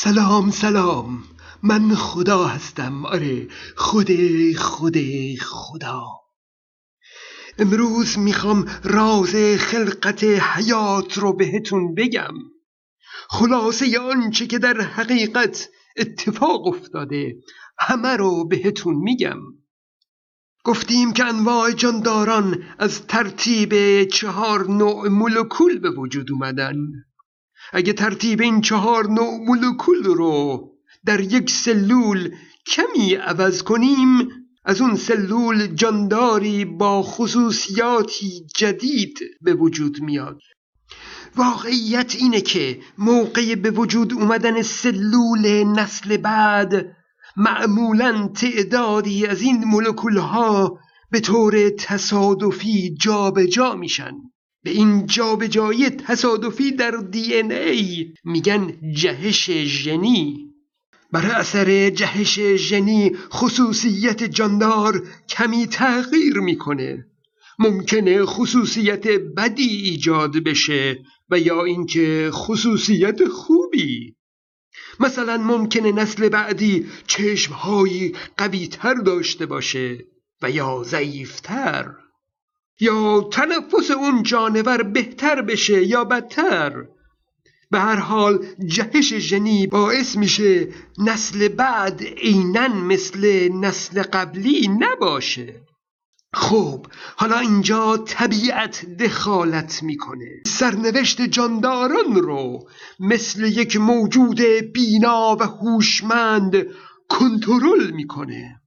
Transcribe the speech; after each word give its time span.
سلام 0.00 0.50
سلام. 0.50 1.24
من 1.62 1.94
خدا 1.94 2.44
هستم. 2.44 3.06
آره 3.06 3.48
خود 3.76 4.08
خود 4.56 4.96
خدا. 5.40 6.04
امروز 7.58 8.18
می‌خوام 8.18 8.66
راز 8.84 9.36
خلقت 9.58 10.24
حیات 10.24 11.18
رو 11.18 11.32
بهتون 11.32 11.94
بگم. 11.94 12.34
خلاصه 13.28 13.98
آنچه 13.98 14.46
که 14.46 14.58
در 14.58 14.80
حقیقت 14.80 15.68
اتفاق 15.96 16.66
افتاده 16.66 17.36
همه 17.78 18.16
رو 18.16 18.48
بهتون 18.48 18.94
میگم. 18.94 19.40
گفتیم 20.64 21.12
که 21.12 21.24
انواع 21.24 21.72
جانداران 21.72 22.62
از 22.78 23.06
ترتیب 23.06 24.04
چهار 24.04 24.70
نوع 24.70 25.08
مولکول 25.08 25.78
به 25.78 25.90
وجود 25.90 26.32
اومدن. 26.32 26.76
اگه 27.72 27.92
ترتیب 27.92 28.40
این 28.40 28.60
چهار 28.60 29.06
نوع 29.10 29.38
مولکول 29.46 30.04
رو 30.04 30.68
در 31.04 31.20
یک 31.20 31.50
سلول 31.50 32.34
کمی 32.66 33.14
عوض 33.14 33.62
کنیم 33.62 34.28
از 34.64 34.80
اون 34.80 34.96
سلول 34.96 35.66
جانداری 35.66 36.64
با 36.64 37.02
خصوصیاتی 37.02 38.46
جدید 38.56 39.18
به 39.40 39.54
وجود 39.54 40.00
میاد. 40.00 40.40
واقعیت 41.36 42.16
اینه 42.18 42.40
که 42.40 42.80
موقع 42.98 43.54
به 43.54 43.70
وجود 43.70 44.12
اومدن 44.12 44.62
سلول 44.62 45.64
نسل 45.64 46.16
بعد 46.16 46.96
معمولا 47.36 48.28
تعدادی 48.28 49.26
از 49.26 49.42
این 49.42 49.64
مولکول 49.64 50.16
ها 50.16 50.78
به 51.10 51.20
طور 51.20 51.70
تصادفی 51.70 52.96
جابجا 53.00 53.46
جا 53.46 53.74
میشن. 53.74 54.12
به 54.62 54.70
این 54.70 55.06
جابجایی 55.06 55.90
تصادفی 55.90 56.72
در 56.72 56.90
دی 56.90 57.34
ای 57.34 58.12
میگن 58.24 58.92
جهش 58.92 59.50
ژنی. 59.50 60.48
بر 61.12 61.26
اثر 61.26 61.90
جهش 61.90 62.40
ژنی 62.40 63.16
خصوصیت 63.30 64.24
جاندار 64.24 65.08
کمی 65.28 65.66
تغییر 65.66 66.38
می‌کنه. 66.38 67.06
ممکنه 67.58 68.24
خصوصیت 68.24 69.08
بدی 69.08 69.68
ایجاد 69.68 70.32
بشه 70.32 70.98
و 71.30 71.38
یا 71.38 71.64
اینکه 71.64 72.30
خصوصیت 72.32 73.28
خوبی. 73.28 74.14
مثلا 75.00 75.36
ممکنه 75.36 75.92
نسل 75.92 76.28
بعدی 76.28 76.86
چشمهایی 77.06 78.16
قویتر 78.36 78.94
داشته 78.94 79.46
باشه 79.46 80.04
و 80.42 80.50
یا 80.50 80.82
ضعیفتر. 80.84 81.94
یا 82.80 83.28
تنفس 83.32 83.90
اون 83.90 84.22
جانور 84.22 84.82
بهتر 84.82 85.42
بشه 85.42 85.84
یا 85.84 86.04
بدتر؟ 86.04 86.84
به 87.70 87.80
هر 87.80 87.96
حال 87.96 88.46
جهش 88.66 89.14
ژنی 89.14 89.66
باعث 89.66 90.16
میشه 90.16 90.68
نسل 90.98 91.48
بعد 91.48 92.02
عینا 92.02 92.68
مثل 92.68 93.48
نسل 93.52 94.02
قبلی 94.02 94.68
نباشه. 94.68 95.60
خب 96.32 96.86
حالا 97.16 97.38
اینجا 97.38 97.96
طبیعت 97.96 98.86
دخالت 98.86 99.82
می‌کنه. 99.82 100.42
سرنوشت 100.46 101.22
جانداران 101.22 102.14
رو 102.14 102.68
مثل 103.00 103.44
یک 103.44 103.76
موجود 103.76 104.40
بینا 104.74 105.36
و 105.40 105.42
هوشمند 105.42 106.66
کنترل 107.08 107.90
می‌کنه. 107.90 108.60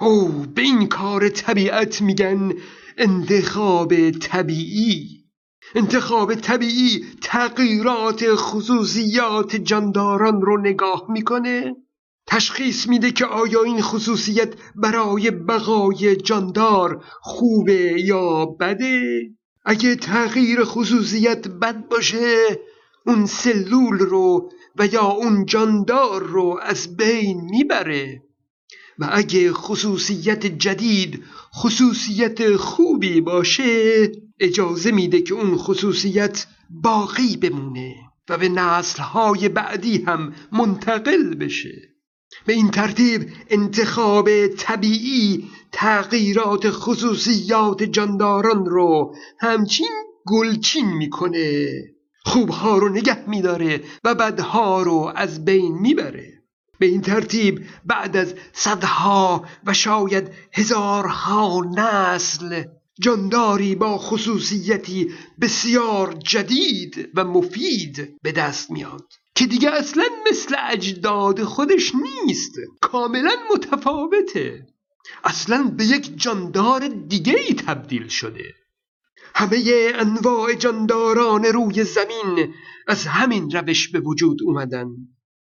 او 0.00 0.28
به 0.54 0.62
این 0.62 0.86
کار 0.86 1.28
طبیعت 1.28 2.02
میگن 2.02 2.52
انتخاب 2.98 4.10
طبیعی. 4.10 5.24
انتخاب 5.74 6.34
طبیعی 6.34 7.04
تغییرات 7.22 8.24
خصوصیات 8.34 9.56
جانداران 9.56 10.42
رو 10.42 10.60
نگاه 10.60 11.06
می‌کنه. 11.08 11.76
تشخیص 12.26 12.88
میده 12.88 13.10
که 13.10 13.24
آیا 13.26 13.62
این 13.62 13.82
خصوصیت 13.82 14.54
برای 14.74 15.30
بقای 15.30 16.16
جاندار 16.16 17.04
خوبه 17.20 18.02
یا 18.04 18.46
بده. 18.46 19.20
اگه 19.64 19.96
تغییر 19.96 20.64
خصوصیت 20.64 21.48
بد 21.48 21.88
باشه 21.88 22.58
اون 23.06 23.26
سلول 23.26 23.98
رو 23.98 24.50
و 24.76 24.86
یا 24.86 25.04
اون 25.06 25.46
جاندار 25.46 26.22
رو 26.22 26.58
از 26.62 26.96
بین 26.96 27.40
می‌بره. 27.40 28.29
و 29.00 29.08
اگه 29.12 29.52
خصوصیت 29.52 30.46
جدید 30.46 31.24
خصوصیت 31.54 32.56
خوبی 32.56 33.20
باشه 33.20 34.12
اجازه 34.40 34.90
میده 34.90 35.22
که 35.22 35.34
اون 35.34 35.56
خصوصیت 35.56 36.46
باقی 36.70 37.36
بمونه 37.36 37.94
و 38.28 38.38
به 38.38 38.48
نسلهای 38.48 39.48
بعدی 39.48 39.98
هم 40.06 40.32
منتقل 40.52 41.34
بشه. 41.34 41.90
به 42.46 42.52
این 42.52 42.70
ترتیب 42.70 43.28
انتخاب 43.48 44.46
طبیعی 44.46 45.48
تغییرات 45.72 46.70
خصوصیات 46.70 47.82
جانداران 47.82 48.66
رو 48.66 49.14
همچین 49.40 49.90
گلچین 50.26 50.86
می‌کنه. 50.86 51.66
خوبها 52.24 52.78
رو 52.78 52.88
نگه 52.88 53.28
میداره 53.28 53.80
و 54.04 54.14
بدها 54.14 54.82
رو 54.82 55.12
از 55.16 55.44
بین 55.44 55.78
می‌بره. 55.78 56.39
به 56.80 56.86
این 56.86 57.00
ترتیب 57.00 57.64
بعد 57.84 58.16
از 58.16 58.34
صدها 58.52 59.44
و 59.64 59.74
شاید 59.74 60.30
هزارها 60.52 61.60
نسل 61.76 62.64
جانداری 63.00 63.74
با 63.74 63.98
خصوصیتی 63.98 65.10
بسیار 65.40 66.12
جدید 66.12 67.10
و 67.14 67.24
مفید 67.24 68.18
به 68.22 68.32
دست 68.32 68.70
میاد 68.70 69.12
که 69.34 69.46
دیگه 69.46 69.70
اصلا 69.70 70.04
مثل 70.30 70.56
اجداد 70.68 71.44
خودش 71.44 71.92
نیست 71.94 72.52
کاملا 72.80 73.36
متفاوته. 73.54 74.66
اصلا 75.24 75.74
به 75.76 75.84
یک 75.84 76.20
جاندار 76.20 76.88
دیگه 76.88 77.34
ای 77.38 77.54
تبدیل 77.54 78.08
شده. 78.08 78.54
همه 79.34 79.92
انواع 79.94 80.54
جانداران 80.54 81.44
روی 81.44 81.84
زمین 81.84 82.54
از 82.88 83.06
همین 83.06 83.50
روش 83.50 83.88
به 83.88 84.00
وجود 84.00 84.38
اومدن. 84.42 84.86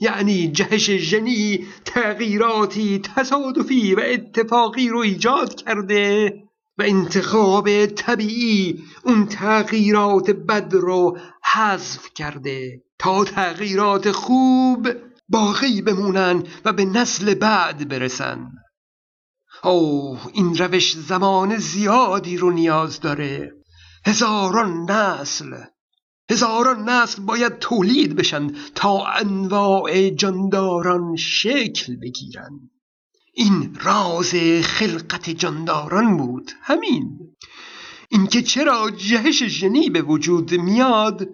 یعنی 0.00 0.48
جهش 0.48 0.90
ژنی 0.90 1.66
تغییراتی 1.84 2.98
تصادفی 2.98 3.94
و 3.94 4.00
اتفاقی 4.04 4.88
رو 4.88 4.98
ایجاد 4.98 5.54
کرده 5.54 6.32
و 6.78 6.82
انتخاب 6.82 7.86
طبیعی 7.86 8.84
اون 9.04 9.26
تغییرات 9.26 10.30
بد 10.30 10.74
رو 10.74 11.18
حذف 11.52 12.14
کرده 12.14 12.82
تا 12.98 13.24
تغییرات 13.24 14.10
خوب 14.10 14.88
باقی 15.28 15.82
بمونن 15.82 16.42
و 16.64 16.72
به 16.72 16.84
نسل 16.84 17.34
بعد 17.34 17.88
برسن. 17.88 18.50
اوه 19.64 20.26
این 20.32 20.56
روش 20.56 20.96
زمان 20.96 21.56
زیادی 21.56 22.36
رو 22.36 22.50
نیاز 22.50 23.00
داره. 23.00 23.52
هزاران 24.06 24.90
نسل 24.90 25.56
هزاران 26.30 26.88
نسل 26.88 27.22
باید 27.22 27.58
تولید 27.58 28.16
بشن 28.16 28.54
تا 28.74 29.06
انواع 29.06 30.10
جانداران 30.10 31.16
شکل 31.16 31.96
بگیرن. 31.96 32.70
این 33.34 33.76
راز 33.80 34.34
خلقت 34.62 35.30
جانداران 35.30 36.16
بود 36.16 36.52
همین. 36.62 37.18
اینکه 38.08 38.42
چرا 38.42 38.90
جهش 38.90 39.44
ژنی 39.44 39.90
به 39.90 40.02
وجود 40.02 40.54
میاد 40.54 41.28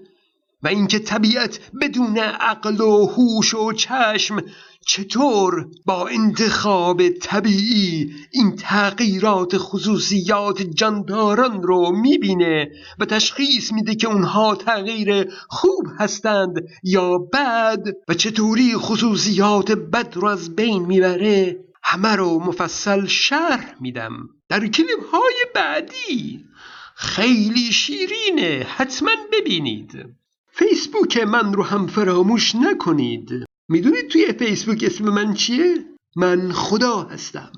و 0.67 0.69
اینکه 0.69 0.99
طبیعت 0.99 1.61
بدون 1.81 2.19
عقل 2.19 2.81
و 2.81 3.07
هوش 3.07 3.55
و 3.55 3.73
چشم 3.73 4.43
چطور 4.87 5.67
با 5.85 6.09
انتخاب 6.09 7.09
طبیعی 7.09 8.11
این 8.31 8.57
تغییرات 8.57 9.55
خصوصیات 9.57 10.63
جانداران 10.63 11.63
رو 11.63 11.97
می‌بینه 11.97 12.71
و 12.99 13.05
تشخیص 13.05 13.73
میده 13.73 13.95
که 13.95 14.09
اونها 14.09 14.55
تغییر 14.55 15.29
خوب 15.49 15.87
هستند 15.99 16.55
یا 16.83 17.19
بد 17.19 17.83
و 18.09 18.15
چطوری 18.15 18.75
خصوصیات 18.77 19.73
بد 19.73 20.17
رو 20.17 20.29
از 20.29 20.57
بین 20.57 20.87
می‌بره 20.87 21.57
همه 21.83 22.17
رو 22.17 22.39
مفصل 22.39 23.07
شرح 23.07 23.75
میدم. 23.81 24.13
در 24.49 24.67
کلیپ 24.67 25.11
های 25.13 25.45
بعدی 25.55 26.45
خیلی 26.95 27.73
شیرینه 27.73 28.67
حتما 28.77 29.11
ببینید. 29.33 30.17
فیسبوک 30.59 31.17
من 31.17 31.53
رو 31.53 31.63
هم 31.63 31.87
فراموش 31.87 32.55
نکنید 32.55 33.31
می‌دونید 33.71 34.09
توی 34.09 34.33
فیسبوک 34.33 34.85
اسم 34.87 35.05
من 35.05 35.35
چیه؟ 35.35 35.85
من 36.17 36.53
خدا 36.53 37.03
هستم 37.03 37.53